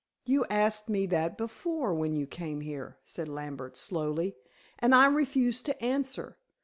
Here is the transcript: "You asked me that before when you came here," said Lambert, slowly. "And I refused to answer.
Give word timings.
"You 0.25 0.45
asked 0.49 0.89
me 0.89 1.05
that 1.05 1.37
before 1.37 1.93
when 1.93 2.15
you 2.15 2.25
came 2.25 2.61
here," 2.61 2.97
said 3.03 3.27
Lambert, 3.29 3.77
slowly. 3.77 4.35
"And 4.79 4.95
I 4.95 5.05
refused 5.05 5.67
to 5.67 5.79
answer. 5.79 6.39